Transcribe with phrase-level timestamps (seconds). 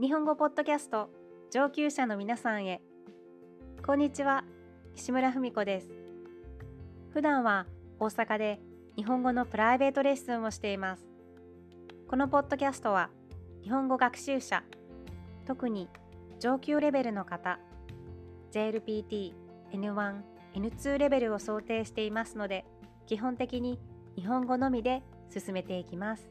[0.00, 1.10] 日本語ポッドキャスト
[1.50, 2.80] 上級者の皆さんへ。
[3.84, 4.44] こんにちは
[4.96, 5.90] 西村文子です。
[7.12, 7.66] 普段は
[7.98, 8.60] 大阪で
[8.96, 11.04] 日本語のプライベートレッスンをしています。
[12.08, 13.10] このポッドキャストは
[13.62, 14.64] 日本語学習者
[15.44, 15.86] 特に
[16.38, 17.58] 上級レベルの方
[18.52, 19.34] JLPT
[19.74, 20.22] N1
[20.54, 22.64] N2 レベルを想定していますので
[23.06, 23.78] 基本的に
[24.16, 26.26] 日本語のみで進めていきます。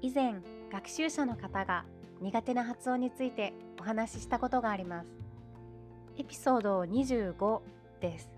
[0.00, 0.34] 以前
[0.70, 1.84] 学習者の方が
[2.20, 5.08] 苦手な発音についてお話ししたことがあります。
[6.16, 7.60] エピソード25
[8.00, 8.30] です。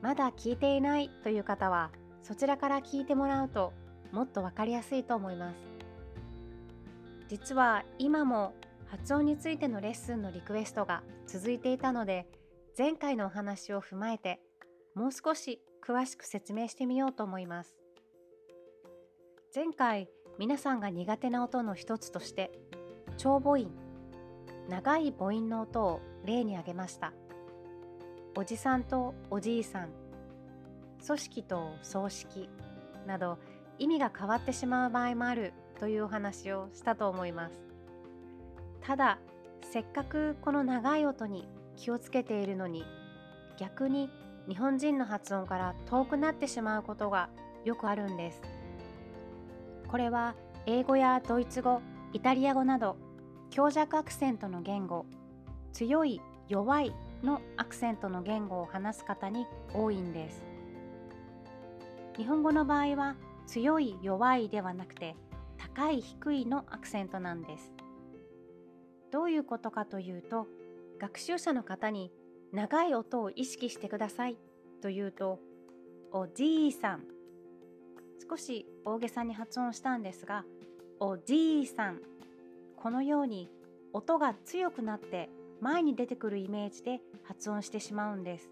[0.00, 1.90] まだ聞いていないという方は
[2.22, 3.72] そちらから聞いてもらうと
[4.12, 5.56] もっとわかりやすいと思います。
[7.28, 8.54] 実は今も
[8.86, 12.26] 発音についてのレッスンのリクエストが続いていたので
[12.76, 14.40] 前回のお話を踏まえて
[14.94, 17.76] もう少し詳しく説明してみようと思います。
[19.54, 22.52] 前回皆さんが苦手な音の一つとして
[23.18, 23.66] 長母音
[24.68, 27.12] 長い母音の音を例に挙げました。
[28.36, 29.88] おじさんとおじいさん。
[31.04, 32.48] 組織と葬式。
[33.06, 33.38] など
[33.78, 35.52] 意味が変わってしまう場合もある。
[35.80, 37.60] というお話をしたと思います。
[38.82, 39.18] ただ
[39.62, 42.84] せっかくこの長い音に気をつけているのに
[43.58, 44.10] 逆に
[44.48, 47.28] 日本人の発音から遠くなってしまうことが
[47.64, 48.42] よくあるんです。
[49.88, 50.34] これは
[50.66, 51.80] 英語やドイツ語
[52.12, 52.96] イタリア語など
[53.50, 55.06] 強弱アクセントの言語
[55.72, 60.42] 強い弱いのアクセントの言語を話す方に多いんです。
[62.16, 65.14] 日本語の場合は強い弱いではなくて
[65.56, 67.72] 高い低いのアクセントなんです。
[69.10, 70.46] どういうことかというと
[71.00, 72.12] 学習者の方に
[72.52, 74.36] 長い音を意識してください
[74.82, 75.38] というと
[76.12, 77.04] おじいさん。
[78.28, 80.44] 少し大げさに発音したんですが
[81.00, 82.00] おじいさん。
[82.80, 83.50] このように
[83.92, 85.28] 音が強くなって
[85.60, 88.48] 前に出てくるイメージで発音してしまうんです。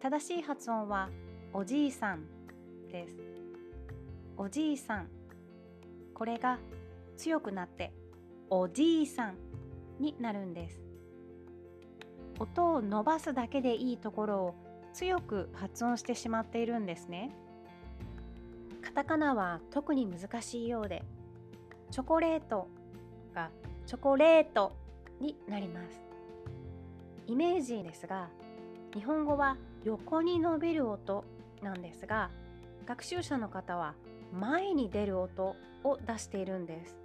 [0.00, 1.10] 正しい発音は
[1.52, 2.24] おじいさん
[2.92, 3.16] です。
[4.36, 5.08] おじいさん
[6.14, 6.60] これが
[7.16, 7.92] 強くなって
[8.50, 9.34] おじいさん
[9.98, 10.80] になるんです。
[12.38, 14.54] 音を伸ばすだけでいいところを
[14.92, 17.32] 強く発音してしまっているんですね。
[18.80, 21.02] カタカナは特に難しいようで
[21.90, 22.68] チョコレート
[23.38, 23.50] が
[23.86, 24.72] チョコレート
[25.20, 26.00] になります。
[27.28, 28.30] イメージですが
[28.92, 31.24] 日本語は横に伸びる音
[31.62, 32.30] なんですが
[32.86, 33.94] 学習者の方は
[34.32, 35.54] 前に出る音
[35.84, 36.98] を出しているんです。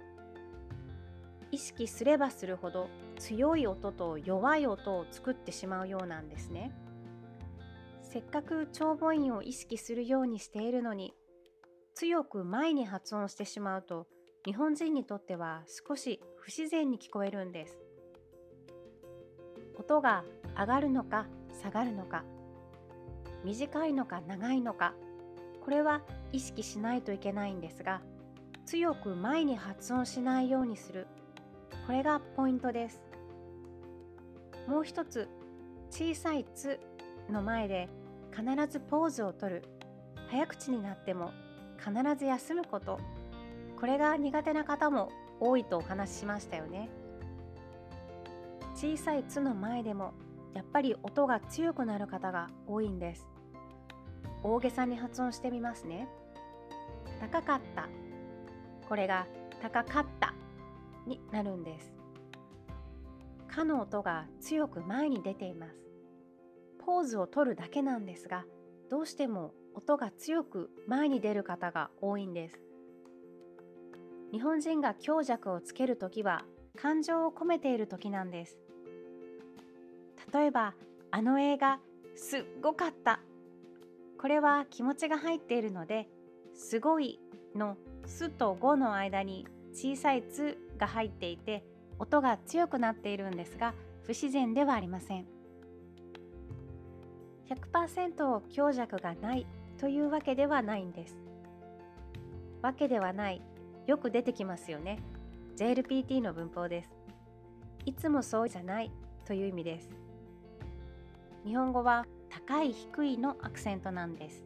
[1.52, 6.72] 意識すればするほど強い音と弱い音を作ってしまうようなんですね。
[8.02, 11.14] せっかく長母音を意識するようにしているのに
[11.94, 14.06] 強く前に発音してしまうと
[14.44, 17.78] 日本人にとっては少し不自然に聞こえるんです。
[19.78, 20.22] 音が
[20.58, 21.26] 上がるのか
[21.62, 22.24] 下がるのか
[23.42, 24.94] 短いのか長いのか
[25.64, 28.02] これは意識しないといけないんですが
[28.66, 31.06] 強く前に発音しないようにする。
[31.86, 33.00] これがポイントです。
[34.68, 35.28] もう一つ
[35.90, 36.78] 小さい「つ」
[37.30, 37.88] の前で
[38.30, 39.62] 必ずポーズをとる。
[40.28, 41.30] 早口になっても
[41.78, 42.98] 必ず休むこと。
[43.78, 46.88] これが苦手な方も多いとお話ししましたよね。
[48.74, 50.14] 小さい「つ」の前でも
[50.52, 53.28] やっぱり音が強くなる方が多いんです。
[54.42, 56.08] 大げさに発音してみますね。
[57.20, 57.88] 高かった。
[58.88, 59.26] これが
[59.62, 60.34] 高かった
[61.06, 61.92] になるんです
[63.48, 65.78] 「か」の音が強く前に出ています。
[66.78, 68.44] ポーズを取るだけなんですが
[68.90, 72.60] どうしても音が強く前に出る方が多いんです。
[74.34, 76.44] 日本人が強弱をつける時は
[76.76, 78.58] 感情を込めている時なんです。
[80.32, 80.74] 例えば
[81.12, 81.78] あの映画
[82.16, 83.20] すっごかった
[84.20, 86.08] これは気持ちが入っているので
[86.52, 87.20] すごい
[87.54, 87.76] の
[88.06, 91.62] すと5の間に小さいつが入っていて
[92.00, 93.72] 音が強くなっているんですが
[94.02, 95.26] 不自然ではありません。
[97.48, 99.46] 100%強弱がない
[99.78, 101.16] というわけではないんです。
[102.62, 103.40] わけではない。
[103.86, 104.98] よく出てきますよね。
[105.56, 106.90] JLPT の文法です。
[107.84, 108.90] いつもそうじゃない
[109.24, 109.90] という意味です。
[111.44, 114.44] 日本語は高い低いのアクセントなんです。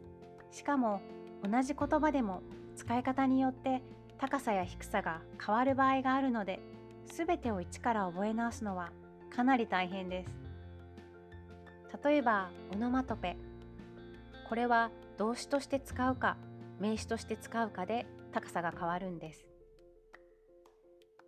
[0.51, 1.01] しかも
[1.43, 2.41] 同じ言葉でも
[2.75, 3.81] 使い方によって
[4.17, 6.59] 高さや低さが変わる場合があるので
[7.05, 8.91] 全てを一から覚え直すのは
[9.33, 10.31] かなり大変です。
[12.03, 13.37] 例えばオノマトペ。
[14.47, 16.37] これは動詞として使うか
[16.79, 19.45] 名詞として使うかで高さが変わるんです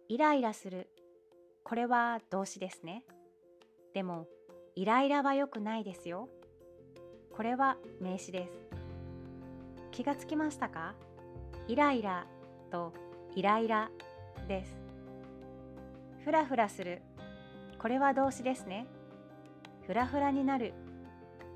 [0.07, 0.89] イライラする。
[1.63, 3.05] これは動詞ですね。
[3.93, 4.27] でも、
[4.75, 6.27] イライラは良くないですよ。
[7.33, 8.53] これは名詞です。
[9.91, 10.95] 気がつきましたか？
[11.67, 12.27] イライラ
[12.71, 12.93] と
[13.35, 13.89] イライラ
[14.49, 14.75] です。
[16.25, 17.01] ふらふらする。
[17.79, 18.87] これは動詞ですね。
[19.87, 20.73] ふらふらになる。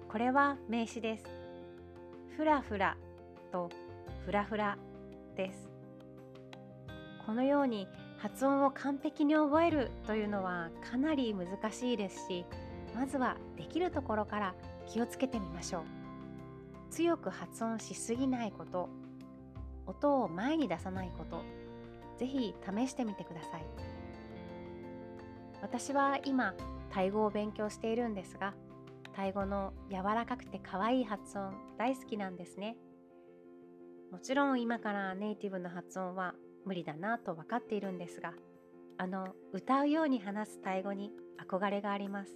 [0.08, 1.26] これは名詞です。
[2.38, 2.96] ふらふら
[3.52, 3.70] と
[4.26, 4.78] ふらふら
[5.36, 5.70] です。
[7.26, 7.88] このように
[8.18, 12.46] 発音を完璧に覚えるというのはかなり難しいですし、
[12.96, 14.56] まずはできるところから
[14.88, 15.84] 気をつけてみましょう。
[16.92, 18.90] 強く発音しすぎないこと、
[19.86, 21.42] 音を前に出さないこと、
[22.18, 23.66] ぜひ試してみてください。
[25.62, 26.54] 私は今、
[26.90, 28.54] タイ語を勉強しているんですが、
[29.14, 32.78] タイ語の柔らかくて可愛い発音大好きなんですね。
[34.16, 36.36] もちろん今からネイティブの発音は
[36.66, 38.32] 無理だなと分かっているんですが、
[38.98, 42.32] あの歌うように話すタイ語に憧れがあります。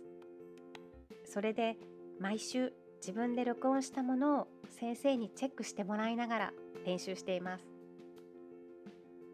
[1.23, 1.77] それで
[2.19, 6.53] 毎週自分で録音したものを先生にチェックしてもらいながら
[6.85, 7.65] 練習しています。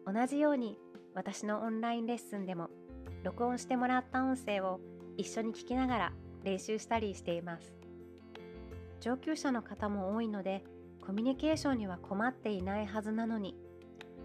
[0.06, 0.78] 同じように
[1.16, 2.70] 私のオンラインレッスンでも
[3.24, 4.78] 録音してもらった音声を
[5.16, 6.12] 一緒に聞きながら
[6.44, 7.74] 練習したりしています。
[9.00, 10.62] 上級者の方も多いので、
[11.06, 13.54] コミュニケーションには困っていないはずなのに、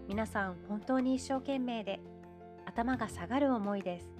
[0.08, 2.00] 皆さん本当に一生懸命で
[2.66, 4.10] 頭が下がる思いです。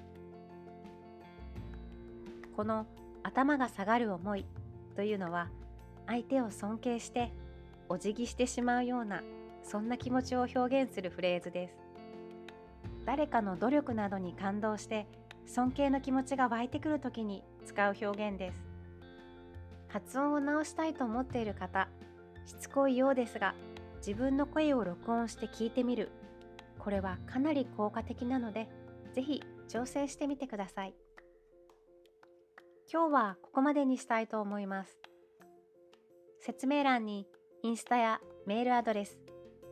[2.56, 2.86] この
[3.24, 4.46] 頭が下がる思い
[4.94, 5.48] というのは
[6.06, 7.32] 相手を尊敬して
[7.88, 9.22] お辞儀してしまうような
[9.64, 11.74] そんな気持ちを表現するフレーズです。
[13.04, 15.08] 誰かの努力などに感動して
[15.46, 18.62] 尊敬の気持ちが湧いてくるときに使う表現です。
[19.88, 21.88] 発音を直したいと思っている方、
[22.46, 23.54] しつこいようですが、
[23.98, 26.10] 自分の声を録音して聞いてみる。
[26.78, 28.68] これはかなり効果的なので、
[29.14, 30.94] ぜひ挑戦してみてください。
[32.92, 34.98] 今日はここまでにしたいと思います。
[36.40, 37.26] 説明欄に
[37.62, 39.18] インスタやメールアドレス、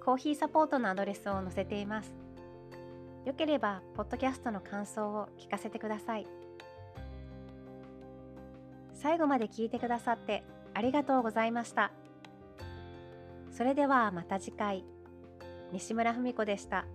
[0.05, 2.15] コーヒーサポートのアドレスを載せています。
[3.27, 6.27] よければ、ポッドキャストの感想を聞かせてください。
[8.95, 10.45] 最後まで聞いてくださって
[10.75, 11.91] ありがとうございました。
[13.61, 14.87] それではまた次回。
[15.71, 16.87] 西村文子でした。